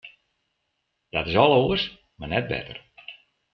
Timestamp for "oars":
1.63-1.83